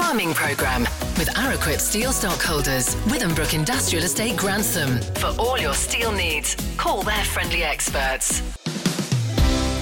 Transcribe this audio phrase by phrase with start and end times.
[0.00, 0.84] Farming Programme
[1.18, 4.98] with Araquip Steel Stockholders, Withambrook Industrial Estate Grantham.
[5.16, 8.40] For all your steel needs, call their friendly experts.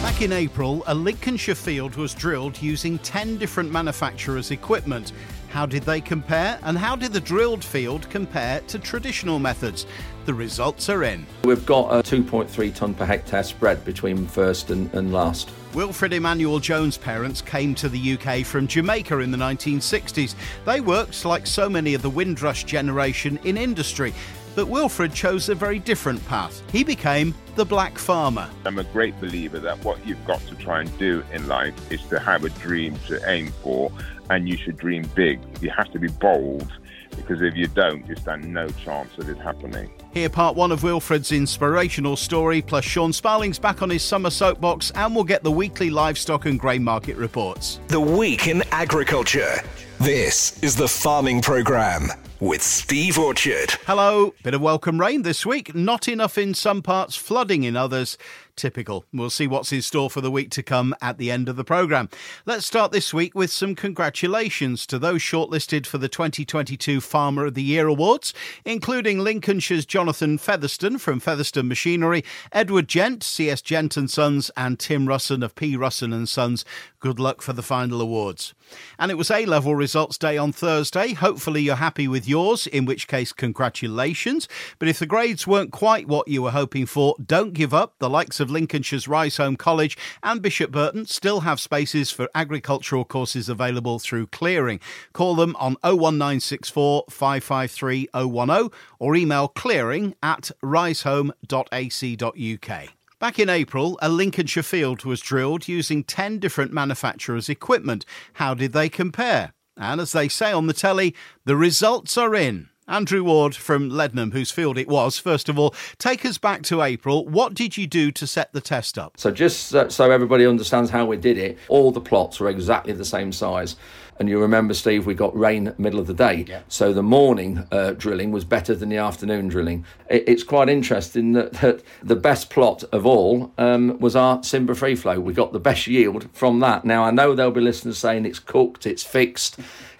[0.03, 5.13] Back in April, a Lincolnshire field was drilled using 10 different manufacturers' equipment.
[5.51, 9.87] How did they compare, and how did the drilled field compare to traditional methods?
[10.27, 11.27] The results are in.
[11.45, 15.49] We've got a 2.3 tonne per hectare spread between first and, and last.
[15.75, 20.35] Wilfred Emmanuel Jones' parents came to the UK from Jamaica in the 1960s.
[20.65, 24.15] They worked, like so many of the Windrush generation, in industry.
[24.55, 26.63] But Wilfred chose a very different path.
[26.73, 28.49] He became the black farmer.
[28.65, 32.03] I'm a great believer that what you've got to try and do in life is
[32.05, 33.93] to have a dream to aim for,
[34.31, 35.39] and you should dream big.
[35.61, 36.73] You have to be bold
[37.19, 39.91] because if you don't, you stand no chance of it happening.
[40.13, 44.91] Here, part one of Wilfred's inspirational story, plus Sean Sparling's back on his summer soapbox,
[44.95, 47.81] and we'll get the weekly livestock and grain market reports.
[47.89, 49.61] The Week in Agriculture.
[50.01, 53.73] This is the Farming Programme with Steve Orchard.
[53.85, 54.33] Hello.
[54.43, 55.75] Bit of welcome rain this week.
[55.75, 58.17] Not enough in some parts, flooding in others.
[58.59, 59.05] Typical.
[59.13, 61.63] We'll see what's in store for the week to come at the end of the
[61.63, 62.09] programme.
[62.45, 67.55] Let's start this week with some congratulations to those shortlisted for the 2022 Farmer of
[67.55, 74.11] the Year Awards, including Lincolnshire's Jonathan Featherstone from Featherstone Machinery, Edward Gent, CS Gent and
[74.11, 75.77] Sons, and Tim Russon of P.
[75.77, 76.65] Russon and Sons.
[76.99, 78.55] Good luck for the final awards.
[78.99, 81.13] And it was A level results day on Thursday.
[81.13, 84.49] Hopefully, you're happy with yours, in which case, congratulations.
[84.81, 87.95] But if the grades weren't quite what you were hoping for, don't give up.
[88.01, 93.49] The likes of Lincolnshire's Riseholme College and Bishop Burton still have spaces for agricultural courses
[93.49, 94.81] available through clearing.
[95.13, 102.89] Call them on 01964 553 010 or email clearing at riseholme.ac.uk.
[103.21, 108.05] Back in April, a Lincolnshire field was drilled using 10 different manufacturers' equipment.
[108.35, 109.53] How did they compare?
[109.77, 112.69] And as they say on the telly, the results are in.
[112.89, 116.83] Andrew Ward from Leadenham, whose field it was, first of all, take us back to
[116.83, 117.27] April.
[117.27, 119.19] What did you do to set the test up?
[119.19, 122.95] So, just so, so everybody understands how we did it, all the plots were exactly
[122.95, 123.77] the same size.
[124.19, 126.45] And you remember, Steve, we got rain middle of the day.
[126.49, 126.63] Yeah.
[126.69, 129.85] So the morning uh, drilling was better than the afternoon drilling.
[130.11, 134.75] It, it's quite interesting that, that the best plot of all um, was our Simba
[134.75, 135.21] Free Flow.
[135.21, 136.85] We got the best yield from that.
[136.85, 139.59] Now, I know there'll be listeners saying it's cooked, it's fixed.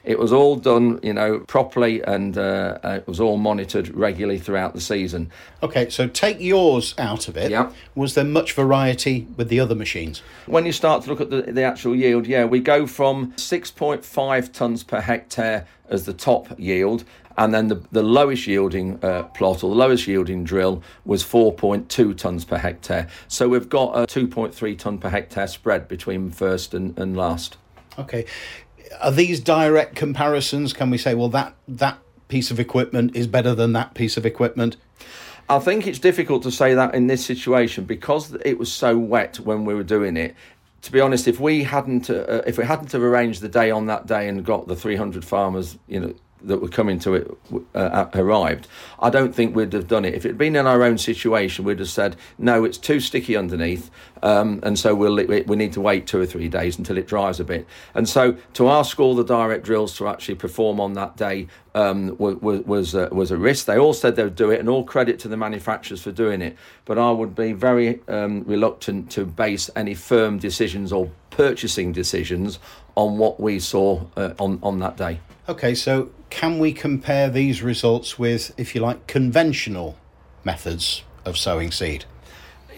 [0.09, 4.39] It was all done, you know, properly, and uh, uh, it was all monitored regularly
[4.39, 5.31] throughout the season.
[5.63, 7.51] Okay, so take yours out of it.
[7.51, 7.71] Yeah.
[7.95, 10.23] Was there much variety with the other machines?
[10.47, 14.01] When you start to look at the, the actual yield, yeah, we go from 6.5
[14.01, 17.05] tonnes per hectare as the top yield,
[17.37, 21.87] and then the, the lowest yielding uh, plot or the lowest yielding drill was 4.2
[22.15, 23.09] tonnes per hectare.
[23.29, 27.59] So we've got a 2.3 tonne per hectare spread between first and, and last.
[27.99, 28.25] Okay.
[29.01, 30.73] Are these direct comparisons?
[30.73, 34.25] Can we say, well, that, that piece of equipment is better than that piece of
[34.25, 34.77] equipment?
[35.49, 39.41] I think it's difficult to say that in this situation because it was so wet
[39.41, 40.35] when we were doing it.
[40.83, 43.87] To be honest, if we hadn't uh, if we hadn't have arranged the day on
[43.87, 47.31] that day and got the 300 farmers, you know, that were coming to it
[47.75, 48.69] uh, arrived,
[49.01, 50.15] I don't think we'd have done it.
[50.15, 53.37] If it had been in our own situation, we'd have said, no, it's too sticky
[53.37, 53.91] underneath,
[54.23, 57.41] um, and so we'll, we need to wait two or three days until it dries
[57.41, 57.67] a bit.
[57.95, 62.17] And so to ask all the direct drills to actually perform on that day um,
[62.19, 63.67] was was uh, was a risk.
[63.67, 66.43] They all said they would do it, and all credit to the manufacturers for doing
[66.43, 66.57] it.
[66.85, 72.59] But I would be very um, reluctant to base any firm decisions or purchasing decisions
[72.97, 75.21] on what we saw uh, on on that day.
[75.49, 79.99] Okay, so can we compare these results with, if you like, conventional
[80.45, 82.05] methods of sowing seed?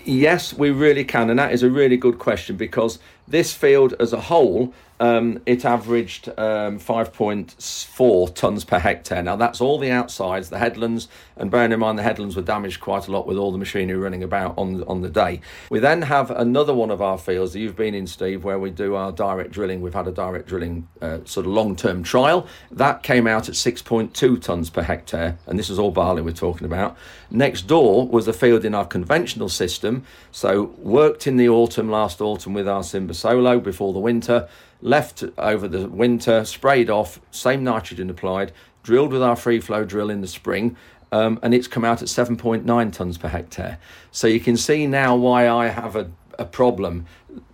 [0.05, 2.99] Yes, we really can, and that is a really good question because
[3.31, 9.23] this field as a whole, um, it averaged um, 5.4 tonnes per hectare.
[9.23, 12.83] Now, that's all the outsides, the headlands, and bearing in mind the headlands were damaged
[12.83, 15.41] quite a lot with all the machinery running about on, on the day.
[15.71, 18.71] We then have another one of our fields that you've been in, Steve, where we
[18.71, 19.81] do our direct drilling.
[19.81, 22.47] We've had a direct drilling uh, sort of long term trial.
[22.71, 26.67] That came out at 6.2 tonnes per hectare, and this is all barley we're talking
[26.67, 26.95] about.
[27.31, 32.21] Next door was a field in our conventional system, so worked in the autumn, last
[32.21, 34.49] autumn, with our Simba Solo before the winter
[34.83, 38.53] left over the winter, sprayed off, same nitrogen applied,
[38.83, 40.77] drilled with our free flow drill in the spring,
[41.13, 43.79] um, and it's come out at 7.9 tonnes per hectare.
[44.11, 47.07] So you can see now why I have a, a problem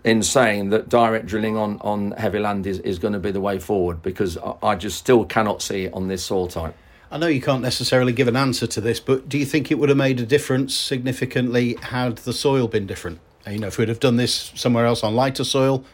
[0.05, 3.41] in saying that direct drilling on, on heavy land is, is going to be the
[3.41, 6.77] way forward because I, I just still cannot see it on this soil type.
[7.11, 9.77] I know you can't necessarily give an answer to this, but do you think it
[9.77, 13.21] would have made a difference significantly had the soil been different?
[13.47, 15.85] Uh, you know, if we'd have done this somewhere else on lighter soil,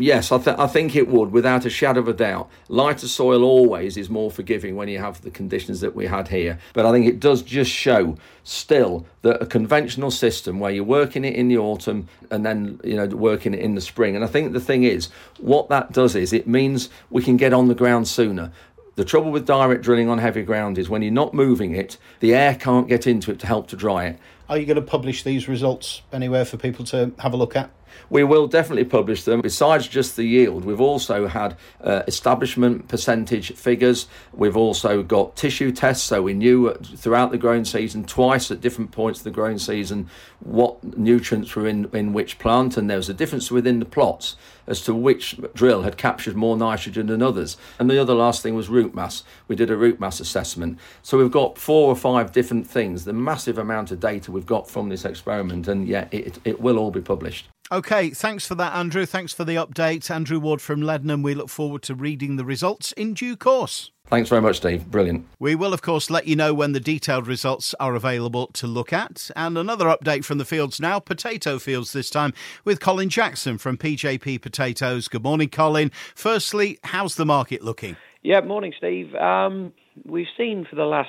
[0.00, 2.48] Yes, I, th- I think it would, without a shadow of a doubt.
[2.68, 6.60] Lighter soil always is more forgiving when you have the conditions that we had here.
[6.72, 11.24] But I think it does just show still that a conventional system where you're working
[11.24, 14.14] it in the autumn and then you know working it in the spring.
[14.14, 15.08] And I think the thing is,
[15.38, 18.52] what that does is it means we can get on the ground sooner.
[18.94, 22.36] The trouble with direct drilling on heavy ground is when you're not moving it, the
[22.36, 24.18] air can't get into it to help to dry it.
[24.48, 27.70] Are you going to publish these results anywhere for people to have a look at?
[28.10, 29.40] We will definitely publish them.
[29.40, 34.06] Besides just the yield, we've also had uh, establishment percentage figures.
[34.32, 38.92] We've also got tissue tests, so we knew throughout the growing season, twice at different
[38.92, 40.08] points of the growing season,
[40.40, 44.36] what nutrients were in, in which plant, and there was a difference within the plots
[44.68, 47.56] as to which drill had captured more nitrogen than others.
[47.78, 49.24] And the other last thing was root mass.
[49.48, 50.78] We did a root mass assessment.
[51.02, 54.68] So we've got four or five different things, the massive amount of data we've got
[54.70, 57.48] from this experiment, and yeah, it, it will all be published.
[57.70, 59.04] Okay, thanks for that, Andrew.
[59.04, 60.10] Thanks for the update.
[60.10, 61.22] Andrew Ward from Leadenham.
[61.22, 63.90] We look forward to reading the results in due course.
[64.06, 64.90] Thanks very much, Steve.
[64.90, 65.26] Brilliant.
[65.38, 68.90] We will, of course, let you know when the detailed results are available to look
[68.90, 69.30] at.
[69.36, 72.32] And another update from the fields now, potato fields this time,
[72.64, 75.06] with Colin Jackson from PJP Potatoes.
[75.08, 75.92] Good morning, Colin.
[76.14, 77.96] Firstly, how's the market looking?
[78.28, 79.14] Yeah, morning, Steve.
[79.14, 79.72] Um,
[80.04, 81.08] we've seen for the last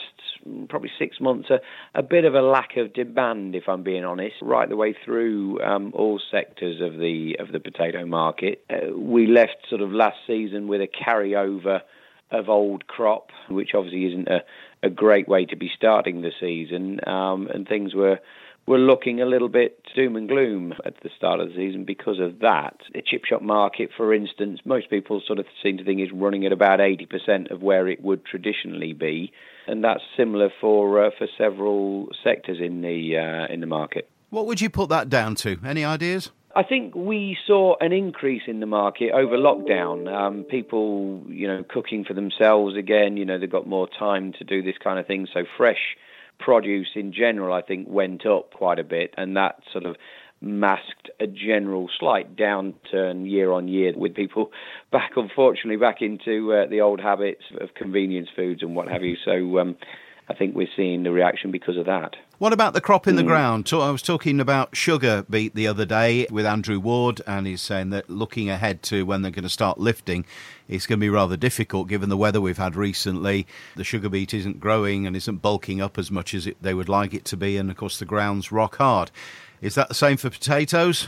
[0.70, 1.60] probably six months a,
[1.94, 5.62] a, bit of a lack of demand, if I'm being honest, right the way through
[5.62, 8.64] um, all sectors of the of the potato market.
[8.70, 11.82] Uh, we left sort of last season with a carryover
[12.32, 14.42] of old crop, which obviously isn't a,
[14.82, 18.20] a great way to be starting the season, um, and things were
[18.70, 22.20] were looking a little bit doom and gloom at the start of the season because
[22.20, 22.78] of that.
[22.94, 26.46] The chip shop market, for instance, most people sort of seem to think is running
[26.46, 29.34] at about 80% of where it would traditionally be,
[29.66, 34.08] and that's similar for uh, for several sectors in the uh, in the market.
[34.30, 35.58] What would you put that down to?
[35.66, 36.30] Any ideas?
[36.56, 40.08] I think we saw an increase in the market over lockdown.
[40.14, 43.18] Um, people, you know, cooking for themselves again.
[43.18, 45.28] You know, they've got more time to do this kind of thing.
[45.34, 45.98] So fresh
[46.40, 49.96] produce in general, I think, went up quite a bit, and that sort of
[50.42, 54.52] masked a general slight downturn year on year with people
[54.92, 59.18] back, unfortunately, back into uh, the old habits of convenience foods and what have you.
[59.24, 59.76] So um,
[60.30, 62.16] I think we're seeing the reaction because of that.
[62.38, 63.28] What about the crop in the mm.
[63.28, 63.70] ground?
[63.74, 67.90] I was talking about sugar beet the other day with Andrew Ward, and he's saying
[67.90, 70.26] that looking ahead to when they're going to start lifting,
[70.68, 73.48] it's going to be rather difficult given the weather we've had recently.
[73.76, 76.90] The sugar beet isn't growing and isn't bulking up as much as it, they would
[76.90, 79.10] like it to be, and of course the ground's rock hard.
[79.62, 81.08] Is that the same for potatoes?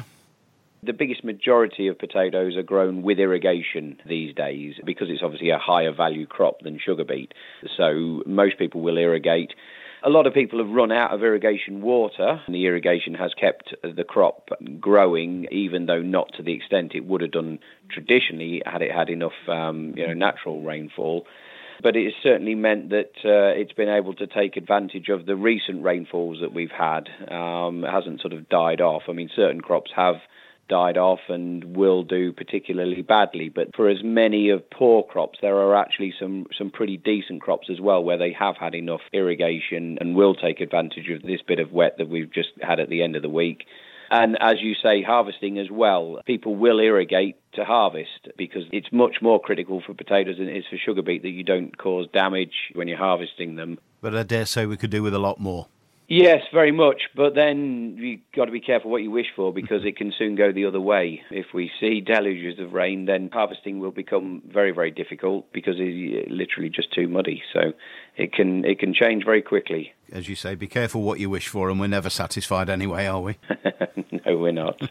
[0.83, 5.59] The biggest majority of potatoes are grown with irrigation these days because it's obviously a
[5.59, 7.33] higher value crop than sugar beet.
[7.77, 9.53] So most people will irrigate.
[10.03, 13.75] A lot of people have run out of irrigation water, and the irrigation has kept
[13.83, 14.49] the crop
[14.79, 17.59] growing, even though not to the extent it would have done
[17.91, 21.27] traditionally had it had enough, um, you know, natural rainfall.
[21.83, 25.35] But it has certainly meant that uh, it's been able to take advantage of the
[25.35, 27.07] recent rainfalls that we've had.
[27.29, 29.03] Um, it hasn't sort of died off.
[29.07, 30.15] I mean, certain crops have
[30.71, 33.49] died off and will do particularly badly.
[33.49, 37.67] But for as many of poor crops, there are actually some, some pretty decent crops
[37.69, 41.59] as well where they have had enough irrigation and will take advantage of this bit
[41.59, 43.65] of wet that we've just had at the end of the week.
[44.09, 46.21] And as you say, harvesting as well.
[46.25, 50.65] People will irrigate to harvest because it's much more critical for potatoes than it is
[50.69, 53.77] for sugar beet that you don't cause damage when you're harvesting them.
[53.99, 55.67] But I dare say we could do with a lot more.
[56.13, 57.03] Yes, very much.
[57.15, 60.35] But then you've got to be careful what you wish for because it can soon
[60.35, 61.21] go the other way.
[61.31, 66.29] If we see deluges of rain, then harvesting will become very, very difficult because it's
[66.29, 67.41] literally just too muddy.
[67.53, 67.71] So
[68.17, 69.93] it can it can change very quickly.
[70.11, 73.21] As you say, be careful what you wish for, and we're never satisfied anyway, are
[73.21, 73.37] we?
[74.25, 74.81] no, we're not.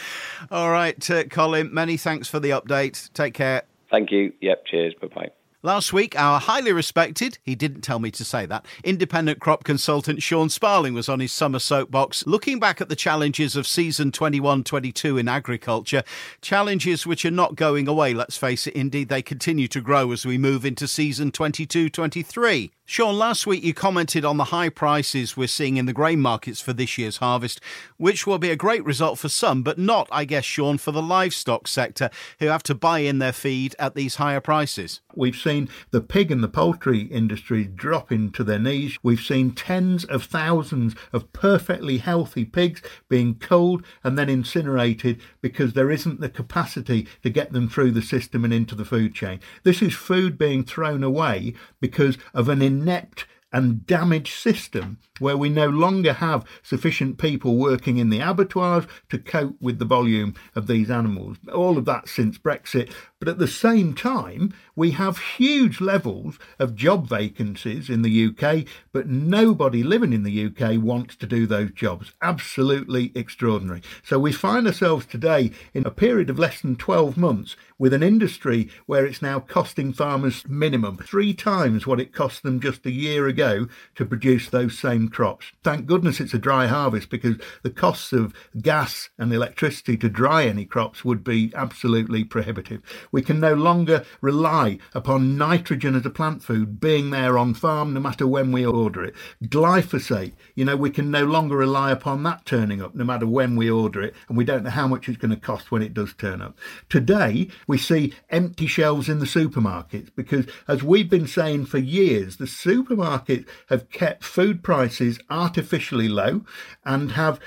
[0.52, 1.74] All right, uh, Colin.
[1.74, 3.12] Many thanks for the update.
[3.12, 3.64] Take care.
[3.90, 4.34] Thank you.
[4.40, 4.66] Yep.
[4.66, 4.94] Cheers.
[5.00, 5.30] Bye bye.
[5.62, 10.22] Last week, our highly respected, he didn't tell me to say that, independent crop consultant
[10.22, 14.64] Sean Sparling was on his summer soapbox looking back at the challenges of season 21
[14.64, 16.02] 22 in agriculture.
[16.40, 20.24] Challenges which are not going away, let's face it, indeed, they continue to grow as
[20.24, 22.72] we move into season 22 23.
[22.86, 26.60] Sean, last week you commented on the high prices we're seeing in the grain markets
[26.60, 27.60] for this year's harvest,
[27.98, 31.00] which will be a great result for some, but not, I guess, Sean, for the
[31.00, 35.02] livestock sector who have to buy in their feed at these higher prices.
[35.14, 35.49] We've seen
[35.90, 38.98] the pig and the poultry industry dropping to their knees.
[39.02, 45.72] We've seen tens of thousands of perfectly healthy pigs being culled and then incinerated because
[45.72, 49.40] there isn't the capacity to get them through the system and into the food chain.
[49.64, 55.48] This is food being thrown away because of an inept and damaged system where we
[55.48, 60.66] no longer have sufficient people working in the abattoirs to cope with the volume of
[60.66, 61.36] these animals.
[61.52, 62.92] All of that since Brexit.
[63.18, 68.64] But at the same time, we have huge levels of job vacancies in the UK,
[68.92, 72.12] but nobody living in the UK wants to do those jobs.
[72.22, 73.82] Absolutely extraordinary.
[74.02, 78.02] So we find ourselves today in a period of less than 12 months with an
[78.02, 82.90] industry where it's now costing farmers minimum three times what it cost them just a
[82.90, 85.46] year ago to produce those same crops.
[85.64, 90.44] Thank goodness it's a dry harvest because the costs of gas and electricity to dry
[90.44, 92.82] any crops would be absolutely prohibitive.
[93.12, 97.94] We can no longer rely upon nitrogen as a plant food being there on farm
[97.94, 99.14] no matter when we order it.
[99.44, 103.56] Glyphosate, you know, we can no longer rely upon that turning up no matter when
[103.56, 105.94] we order it, and we don't know how much it's going to cost when it
[105.94, 106.58] does turn up.
[106.90, 112.36] Today, we see empty shelves in the supermarkets because, as we've been saying for years,
[112.36, 116.44] the supermarkets have kept food prices artificially low
[116.84, 117.38] and have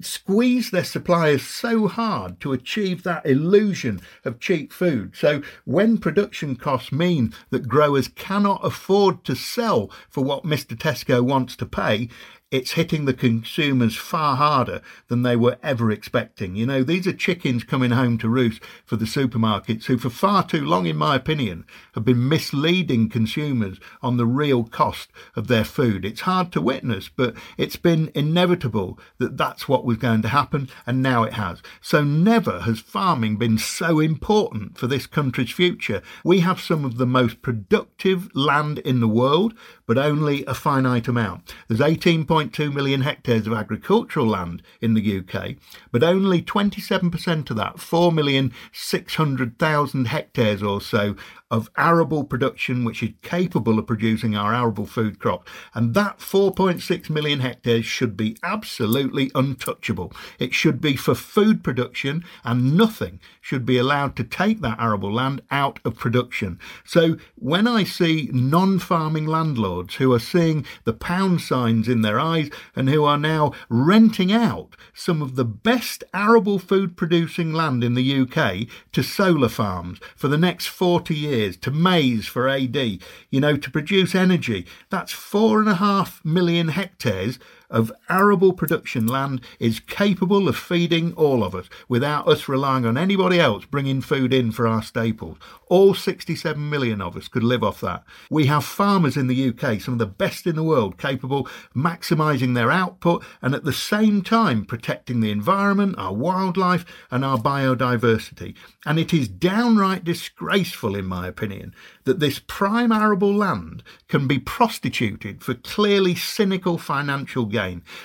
[0.00, 5.16] squeeze their suppliers so hard to achieve that illusion of cheap food.
[5.16, 10.76] So when production costs mean that growers cannot afford to sell for what Mr.
[10.76, 12.08] Tesco wants to pay,
[12.50, 16.56] it's hitting the consumers far harder than they were ever expecting.
[16.56, 20.46] You know, these are chickens coming home to roost for the supermarkets who, for far
[20.46, 25.64] too long, in my opinion, have been misleading consumers on the real cost of their
[25.64, 26.04] food.
[26.04, 30.68] It's hard to witness, but it's been inevitable that that's what was going to happen,
[30.86, 31.60] and now it has.
[31.80, 36.02] So, never has farming been so important for this country's future.
[36.22, 39.54] We have some of the most productive land in the world,
[39.86, 41.52] but only a finite amount.
[41.68, 42.14] There's 18.
[42.52, 45.54] 2 million hectares of agricultural land in the UK,
[45.90, 51.14] but only 27% of that, 4,600,000 hectares or so,
[51.54, 55.48] of arable production which is capable of producing our arable food crop.
[55.72, 60.12] And that 4.6 million hectares should be absolutely untouchable.
[60.40, 65.12] It should be for food production and nothing should be allowed to take that arable
[65.12, 66.58] land out of production.
[66.84, 72.18] So when I see non farming landlords who are seeing the pound signs in their
[72.18, 77.84] eyes and who are now renting out some of the best arable food producing land
[77.84, 82.48] in the UK to solar farms for the next 40 years, years to maize for
[82.48, 84.66] AD, you know, to produce energy.
[84.90, 87.38] That's four and a half million hectares
[87.74, 92.96] of arable production land is capable of feeding all of us without us relying on
[92.96, 95.36] anybody else bringing food in for our staples.
[95.66, 98.04] All 67 million of us could live off that.
[98.30, 101.52] We have farmers in the UK, some of the best in the world, capable of
[101.74, 107.38] maximising their output and at the same time protecting the environment, our wildlife, and our
[107.38, 108.54] biodiversity.
[108.86, 114.38] And it is downright disgraceful, in my opinion, that this prime arable land can be
[114.38, 117.63] prostituted for clearly cynical financial gain.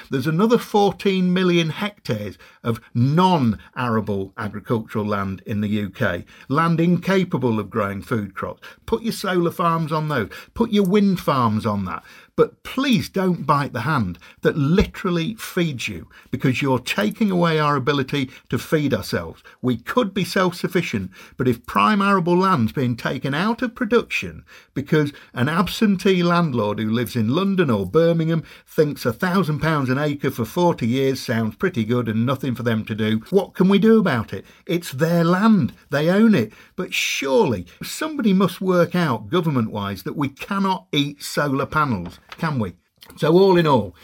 [0.10, 7.60] There's another 14 million hectares of non arable agricultural land in the UK, land incapable
[7.60, 8.68] of growing food crops.
[8.86, 12.04] Put your solar farms on those, put your wind farms on that.
[12.40, 17.76] But please don't bite the hand that literally feeds you because you're taking away our
[17.76, 19.44] ability to feed ourselves.
[19.62, 24.46] We could be self sufficient, but if prime arable land's being taken out of production
[24.74, 29.98] because an absentee landlord who lives in London or Birmingham thinks a thousand pounds an
[29.98, 33.68] acre for 40 years sounds pretty good and nothing for them to do, what can
[33.68, 34.46] we do about it?
[34.66, 36.54] It's their land, they own it.
[36.78, 42.60] But surely somebody must work out government wise that we cannot eat solar panels can
[42.60, 42.74] we?
[43.18, 43.96] So, all in all,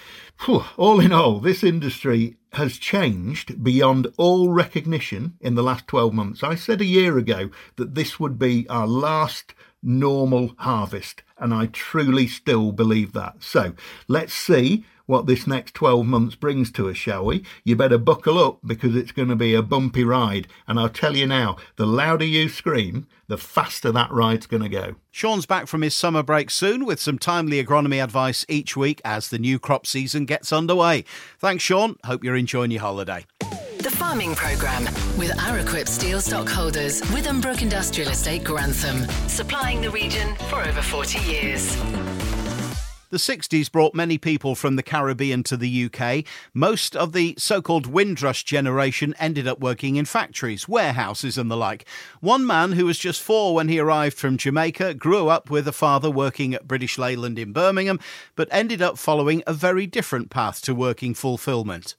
[0.45, 6.13] whew, all in all, this industry has changed beyond all recognition in the last 12
[6.13, 6.43] months.
[6.43, 9.53] I said a year ago that this would be our last
[9.83, 13.43] normal harvest, and I truly still believe that.
[13.43, 13.73] So,
[14.07, 17.43] let's see what this next 12 months brings to us, shall we?
[17.63, 20.47] You better buckle up because it's going to be a bumpy ride.
[20.67, 24.69] And I'll tell you now, the louder you scream, the faster that ride's going to
[24.69, 24.95] go.
[25.11, 29.29] Sean's back from his summer break soon with some timely agronomy advice each week as
[29.29, 31.05] the new crop season gets underway.
[31.39, 31.95] Thanks, Sean.
[32.03, 33.25] Hope you're enjoying your holiday.
[33.79, 34.85] The Farming Programme
[35.17, 41.77] with Araquip Steel Stockholders, Withambrook Industrial Estate Grantham, supplying the region for over 40 years.
[43.15, 46.25] The 60s brought many people from the Caribbean to the UK.
[46.53, 51.55] Most of the so called Windrush generation ended up working in factories, warehouses, and the
[51.55, 51.87] like.
[52.19, 55.71] One man who was just four when he arrived from Jamaica grew up with a
[55.71, 58.01] father working at British Leyland in Birmingham,
[58.35, 61.95] but ended up following a very different path to working fulfilment.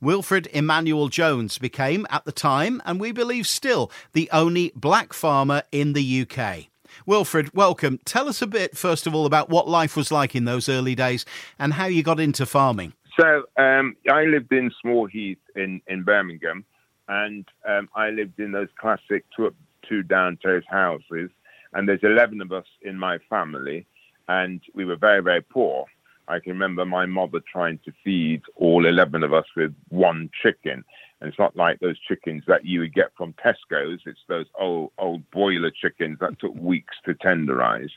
[0.00, 5.64] Wilfred Emmanuel Jones became, at the time, and we believe still, the only black farmer
[5.72, 6.70] in the UK.
[7.06, 7.98] Wilfred, welcome.
[8.04, 10.94] Tell us a bit, first of all, about what life was like in those early
[10.94, 11.24] days
[11.58, 12.92] and how you got into farming.
[13.18, 16.64] So, um, I lived in Small Heath in, in Birmingham,
[17.08, 19.54] and um, I lived in those classic two up,
[19.88, 21.30] two down terrace houses.
[21.72, 23.86] And there's 11 of us in my family,
[24.28, 25.86] and we were very, very poor.
[26.28, 30.84] I can remember my mother trying to feed all 11 of us with one chicken.
[31.20, 34.00] And it's not like those chickens that you would get from Tesco's.
[34.06, 37.90] It's those old, old broiler chickens that took weeks to tenderize.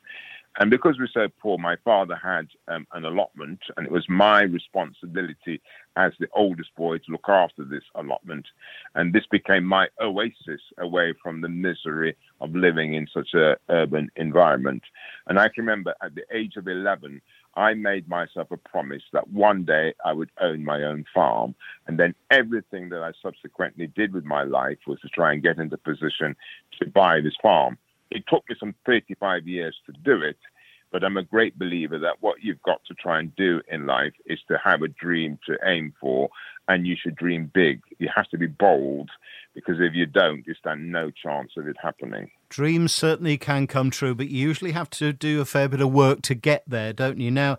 [0.60, 4.42] And because we're so poor, my father had um, an allotment, and it was my
[4.42, 5.62] responsibility
[5.96, 8.48] as the oldest boy to look after this allotment.
[8.96, 14.10] And this became my oasis away from the misery of living in such an urban
[14.16, 14.82] environment.
[15.28, 17.22] And I can remember at the age of 11,
[17.58, 21.56] I made myself a promise that one day I would own my own farm.
[21.88, 25.58] And then everything that I subsequently did with my life was to try and get
[25.58, 26.36] into position
[26.80, 27.80] to buy this farm.
[28.12, 30.38] It took me some 35 years to do it,
[30.92, 34.14] but I'm a great believer that what you've got to try and do in life
[34.28, 36.30] is to have a dream to aim for,
[36.68, 37.82] and you should dream big.
[37.98, 39.10] You have to be bold
[39.56, 42.30] because if you don't, you stand no chance of it happening.
[42.50, 45.92] Dreams certainly can come true, but you usually have to do a fair bit of
[45.92, 47.32] work to get there, don't you?
[47.32, 47.58] Now,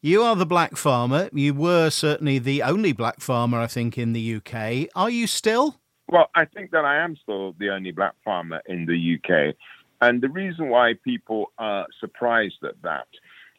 [0.00, 1.28] you are the black farmer.
[1.32, 4.88] You were certainly the only black farmer, I think, in the UK.
[4.94, 5.80] Are you still?
[6.08, 9.54] Well, I think that I am still the only black farmer in the UK.
[10.00, 13.08] And the reason why people are surprised at that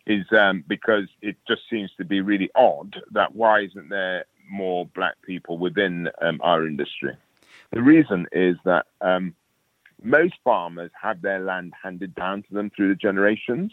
[0.07, 4.85] is um, because it just seems to be really odd that why isn't there more
[4.87, 7.15] black people within um, our industry?
[7.71, 9.35] The reason is that um,
[10.01, 13.72] most farmers have their land handed down to them through the generations.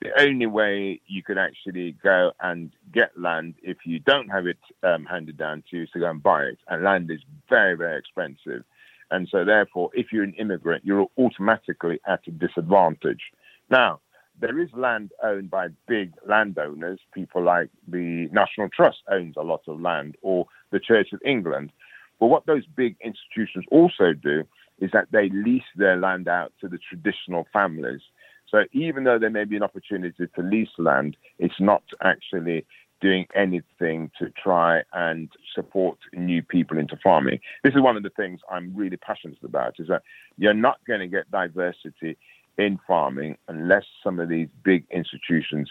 [0.00, 4.58] The only way you could actually go and get land if you don't have it
[4.82, 6.58] um, handed down to you is to go and buy it.
[6.68, 8.64] And land is very, very expensive.
[9.10, 13.22] And so, therefore, if you're an immigrant, you're automatically at a disadvantage.
[13.70, 14.00] Now,
[14.40, 17.00] there is land owned by big landowners.
[17.12, 21.72] People like the National Trust owns a lot of land, or the Church of England.
[22.20, 24.44] But what those big institutions also do
[24.78, 28.00] is that they lease their land out to the traditional families.
[28.48, 32.64] So even though there may be an opportunity to lease land, it's not actually
[33.00, 37.38] doing anything to try and support new people into farming.
[37.62, 40.02] This is one of the things I'm really passionate about is that
[40.36, 42.16] you're not going to get diversity
[42.56, 45.70] in farming unless some of these big institutions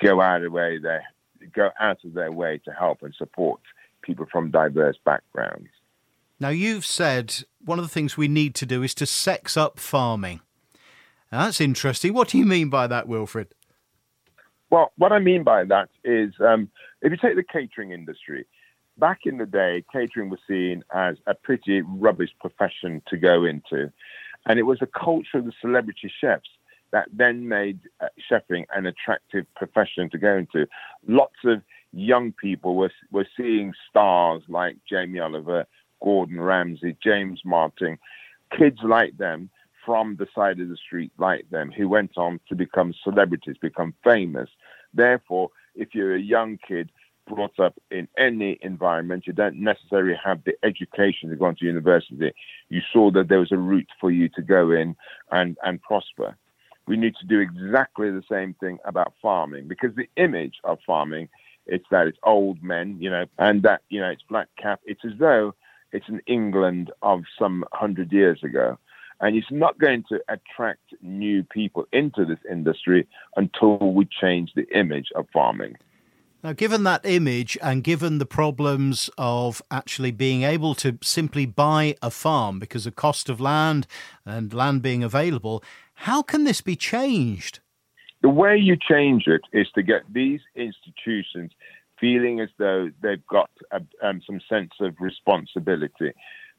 [0.00, 0.98] go out of way they
[1.52, 3.60] go out of their way to help and support
[4.02, 5.68] people from diverse backgrounds.
[6.40, 9.78] Now you've said one of the things we need to do is to sex up
[9.78, 10.40] farming.
[11.30, 12.14] Now, that's interesting.
[12.14, 13.48] What do you mean by that, Wilfred?
[14.70, 16.70] Well, what I mean by that is um,
[17.02, 18.46] if you take the catering industry,
[18.98, 23.92] back in the day, catering was seen as a pretty rubbish profession to go into.
[24.46, 26.48] And it was a culture of the celebrity chefs
[26.90, 30.66] that then made uh, chefing an attractive profession to go into.
[31.06, 35.66] Lots of young people were, were seeing stars like Jamie Oliver,
[36.02, 37.98] Gordon Ramsay, James Martin,
[38.56, 39.50] kids like them
[39.84, 43.94] from the side of the street like them who went on to become celebrities, become
[44.04, 44.48] famous.
[44.92, 46.90] Therefore, if you're a young kid
[47.26, 52.32] brought up in any environment, you don't necessarily have the education to go into university.
[52.68, 54.96] You saw that there was a route for you to go in
[55.30, 56.36] and, and prosper.
[56.86, 61.28] We need to do exactly the same thing about farming because the image of farming
[61.68, 64.80] it's that it's old men, you know, and that, you know, it's black cap.
[64.84, 65.54] It's as though
[65.92, 68.78] it's an England of some hundred years ago.
[69.20, 74.66] And it's not going to attract new people into this industry until we change the
[74.76, 75.76] image of farming.
[76.44, 81.96] Now, given that image and given the problems of actually being able to simply buy
[82.00, 83.88] a farm because of cost of land
[84.24, 87.58] and land being available, how can this be changed?
[88.22, 91.50] The way you change it is to get these institutions
[92.00, 96.12] feeling as though they've got a, um, some sense of responsibility.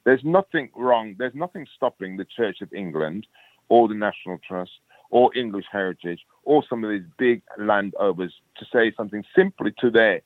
[0.06, 3.28] There's nothing wrong, there's nothing stopping the Church of England
[3.68, 4.72] or the National Trust
[5.10, 10.22] or English Heritage or some of these big landowners to say something simply to their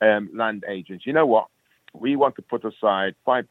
[0.00, 1.06] um, land agents.
[1.06, 1.46] You know what?
[1.92, 3.46] We want to put aside 5%,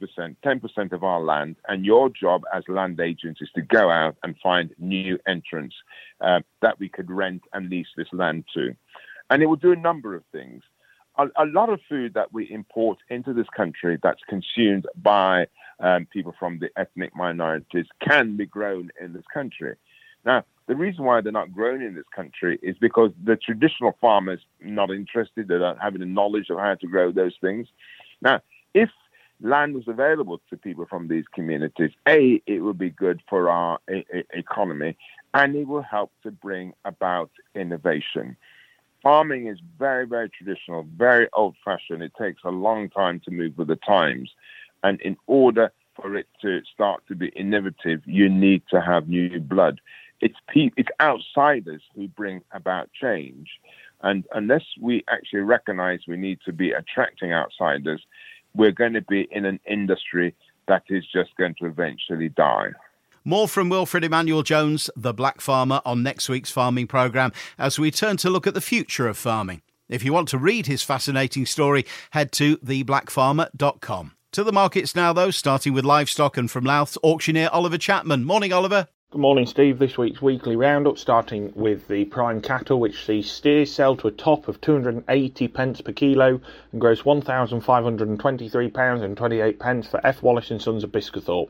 [0.46, 4.36] 10% of our land, and your job as land agents is to go out and
[4.42, 5.76] find new entrants
[6.22, 8.76] uh, that we could rent and lease this land to.
[9.30, 10.64] And it will do a number of things.
[11.20, 15.48] A, a lot of food that we import into this country that's consumed by
[15.80, 19.76] um, people from the ethnic minorities can be grown in this country.
[20.26, 24.40] Now, the reason why they're not grown in this country is because the traditional farmers
[24.62, 25.48] not interested.
[25.48, 27.68] They don't have any knowledge of how to grow those things.
[28.22, 28.42] Now,
[28.74, 28.90] if
[29.42, 33.80] land was available to people from these communities, A, it would be good for our
[33.90, 34.98] a- a- economy
[35.34, 38.36] and it will help to bring about innovation.
[39.02, 42.04] Farming is very, very traditional, very old fashioned.
[42.04, 44.32] It takes a long time to move with the times.
[44.84, 49.40] And in order for it to start to be innovative, you need to have new
[49.40, 49.80] blood.
[50.22, 53.50] It's, pe- it's outsiders who bring about change.
[54.02, 58.02] And unless we actually recognize we need to be attracting outsiders,
[58.54, 60.36] we're going to be in an industry
[60.68, 62.70] that is just going to eventually die.
[63.26, 67.92] More from Wilfred Emmanuel Jones, the Black Farmer, on next week's farming programme as we
[67.92, 69.62] turn to look at the future of farming.
[69.90, 74.12] If you want to read his fascinating story, head to theblackfarmer.com.
[74.34, 78.24] To the markets now, though, starting with livestock and from Louth, auctioneer Oliver Chapman.
[78.26, 78.88] Morning, Oliver.
[79.12, 79.80] Good morning, Steve.
[79.80, 84.12] This week's weekly roundup starting with the prime cattle, which sees steers sell to a
[84.12, 86.40] top of 280 pence per kilo
[86.72, 90.22] and gross 1,523 pounds and 28 pence for F.
[90.22, 91.50] Wallace and Sons of Biscathorpe.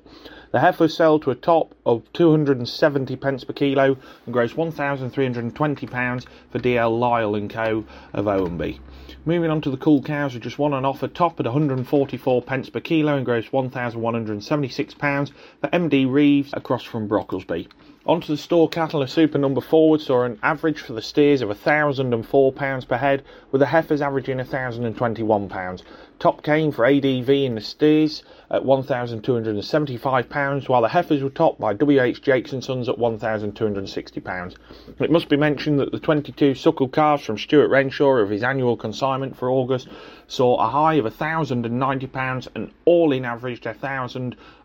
[0.51, 6.25] The heifers sell to a top of 270 pence per kilo and gross 1,320 pounds
[6.51, 7.83] for DL Lyle and Co.
[8.13, 8.79] of Owmby.
[9.25, 12.69] Moving on to the cull cows, we just won an offer top at 144 pence
[12.69, 17.67] per kilo and gross 1,176 pounds for MD Reeves across from Brocklesby.
[18.05, 21.49] Onto the store cattle, a super number forward saw an average for the steers of
[21.49, 25.81] £1,004 per head, with the heifers averaging £1,021.
[26.17, 31.73] Top came for ADV in the steers at £1,275, while the heifers were topped by
[31.73, 34.55] WH Jakes and Sons at £1,260.
[34.99, 38.77] It must be mentioned that the 22 suckle calves from Stuart Renshaw of his annual
[38.77, 39.89] consignment for August
[40.27, 43.65] saw a high of £1,090 and all in averaged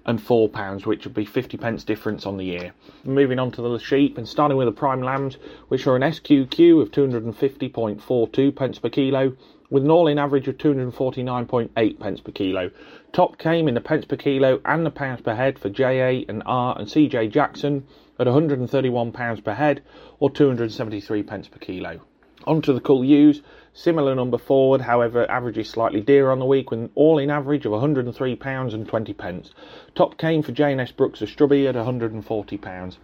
[0.06, 2.72] £1,004, which would be 50 pence difference on the year.
[3.04, 5.36] Moving on to the sheep and starting with the prime lambs,
[5.68, 9.34] which are an SQQ of 250.42 pence per kilo
[9.70, 12.70] with an all-in average of 249.8 pence per kilo.
[13.12, 16.42] Top came in the pence per kilo and the pounds per head for JA and
[16.46, 17.86] R and CJ Jackson
[18.18, 19.82] at 131 pounds per head
[20.20, 22.00] or 273 pence per kilo.
[22.46, 23.40] Onto the Cull ewes,
[23.72, 27.72] similar number forward, however, averages slightly dearer on the week with an all-in average of
[27.72, 29.54] 103 pounds and 20 pence.
[29.94, 32.98] Top came for J&S Brooks of Strubby at 140 pounds.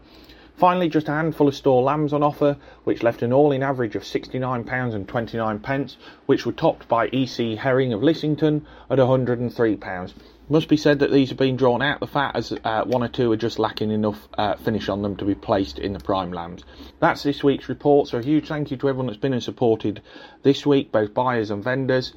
[0.57, 4.03] Finally, just a handful of store lambs on offer, which left an all-in average of
[4.03, 10.12] £69 and 29 pence, which were topped by EC Herring of Lissington at £103.
[10.51, 13.09] Must be said that these have been drawn out the fat as uh, one or
[13.09, 16.33] two are just lacking enough uh, finish on them to be placed in the prime
[16.33, 16.65] lambs.
[16.99, 20.03] That's this week's report, so a huge thank you to everyone that's been and supported
[20.43, 22.15] this week, both buyers and vendors.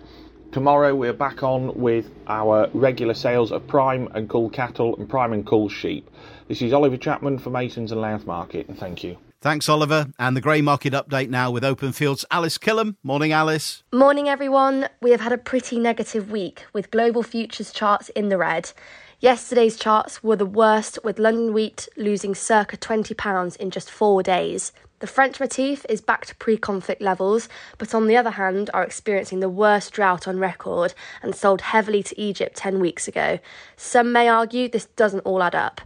[0.52, 5.32] Tomorrow we're back on with our regular sales of prime and cull cattle and prime
[5.32, 6.10] and cull sheep.
[6.48, 9.18] This is Oliver Chapman for Masons and Louth Market, and thank you.
[9.44, 10.08] Thanks, Oliver.
[10.18, 12.24] And the grain market update now with Open Fields.
[12.32, 12.96] Alice Killam.
[13.04, 13.84] Morning, Alice.
[13.92, 14.88] Morning, everyone.
[15.02, 18.72] We have had a pretty negative week with global futures charts in the red.
[19.20, 24.72] Yesterday's charts were the worst, with London wheat losing circa £20 in just four days.
[25.00, 28.84] The French Matif is back to pre conflict levels, but on the other hand, are
[28.84, 33.40] experiencing the worst drought on record and sold heavily to Egypt 10 weeks ago.
[33.76, 35.82] Some may argue this doesn't all add up.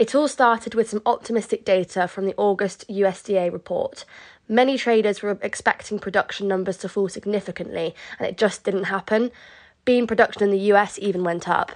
[0.00, 4.06] It all started with some optimistic data from the August USDA report.
[4.48, 9.30] Many traders were expecting production numbers to fall significantly, and it just didn't happen.
[9.84, 11.72] Bean production in the US even went up.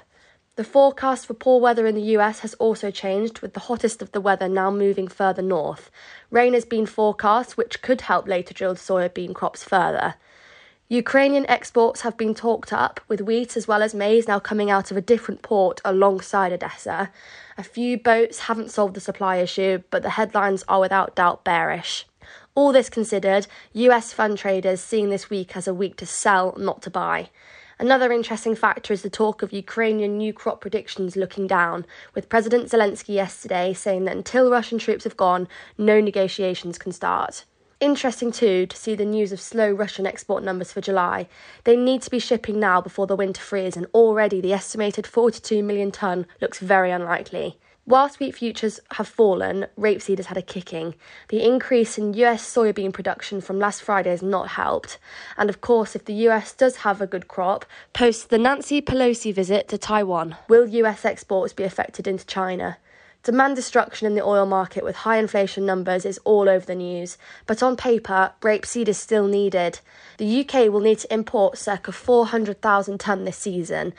[0.56, 4.12] The forecast for poor weather in the US has also changed, with the hottest of
[4.12, 5.90] the weather now moving further north.
[6.30, 10.14] Rain has been forecast, which could help later drilled soybean crops further.
[10.90, 14.90] Ukrainian exports have been talked up, with wheat as well as maize now coming out
[14.90, 17.10] of a different port alongside Odessa.
[17.56, 22.06] A few boats haven't solved the supply issue, but the headlines are without doubt bearish.
[22.54, 26.82] All this considered, US fund traders seeing this week as a week to sell, not
[26.82, 27.30] to buy.
[27.78, 32.68] Another interesting factor is the talk of Ukrainian new crop predictions looking down, with President
[32.68, 37.46] Zelensky yesterday saying that until Russian troops have gone, no negotiations can start.
[37.84, 41.28] Interesting too to see the news of slow Russian export numbers for July.
[41.64, 45.62] They need to be shipping now before the winter freeze, and already the estimated 42
[45.62, 47.58] million tonne looks very unlikely.
[47.84, 50.94] Whilst wheat futures have fallen, rapeseed has had a kicking.
[51.28, 54.98] The increase in US soybean production from last Friday has not helped.
[55.36, 59.30] And of course, if the US does have a good crop, post the Nancy Pelosi
[59.30, 62.78] visit to Taiwan, will US exports be affected into China?
[63.24, 67.16] Demand destruction in the oil market with high inflation numbers is all over the news,
[67.46, 69.80] but on paper, rapeseed is still needed.
[70.18, 73.94] The UK will need to import circa 400,000 tonne this season,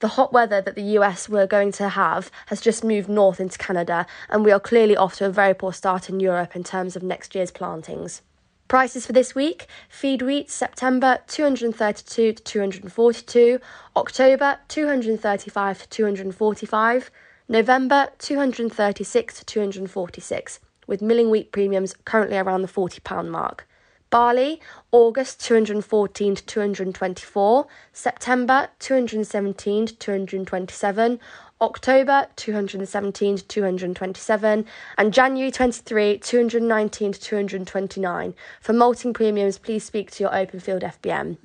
[0.00, 3.56] the hot weather that the US were going to have has just moved north into
[3.58, 6.96] Canada, and we are clearly off to a very poor start in Europe in terms
[6.96, 8.22] of next year's plantings.
[8.66, 13.60] Prices for this week feed wheat September 232 to 242,
[13.96, 17.10] October 235 to 245,
[17.48, 23.68] November 236 to 246, with milling wheat premiums currently around the £40 mark.
[24.08, 31.20] Barley, August 214 to 224, September 217 to 227,
[31.60, 38.34] October 217 to 227, and January 23 219 to 229.
[38.62, 41.36] For malting premiums, please speak to your open field FBM.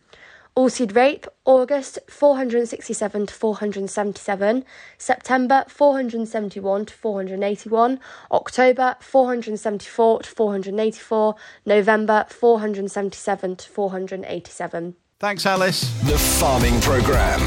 [0.57, 4.65] Oilseed rape, August 467 to 477,
[4.97, 7.99] September 471 to 481,
[8.31, 11.35] October 474 to 484,
[11.65, 14.95] November 477 to 487.
[15.19, 15.81] Thanks, Alice.
[16.03, 17.41] The Farming Programme.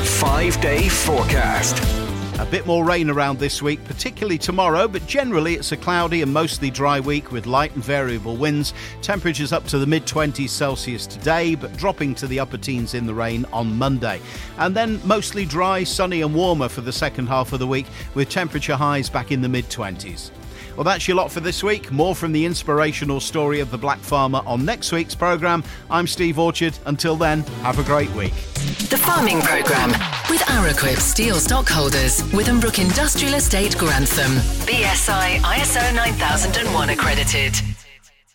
[0.00, 1.97] Five day forecast.
[2.38, 6.32] A bit more rain around this week, particularly tomorrow, but generally it's a cloudy and
[6.32, 8.74] mostly dry week with light and variable winds.
[9.02, 13.06] Temperatures up to the mid 20s Celsius today, but dropping to the upper teens in
[13.06, 14.20] the rain on Monday.
[14.56, 18.28] And then mostly dry, sunny, and warmer for the second half of the week, with
[18.28, 20.30] temperature highs back in the mid 20s.
[20.78, 21.90] Well, that's your lot for this week.
[21.90, 25.64] More from the inspirational story of the Black Farmer on next week's programme.
[25.90, 26.78] I'm Steve Orchard.
[26.86, 28.32] Until then, have a great week.
[28.88, 29.90] The Farming Programme
[30.30, 34.30] with Araquip Steel Stockholders, Withambrook Industrial Estate, Grantham.
[34.68, 37.54] BSI ISO 9001 accredited.